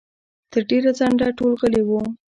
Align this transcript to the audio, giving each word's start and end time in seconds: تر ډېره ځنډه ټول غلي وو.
تر 0.51 0.61
ډېره 0.69 0.91
ځنډه 0.99 1.27
ټول 1.37 1.51
غلي 1.61 1.83
وو. 1.85 2.01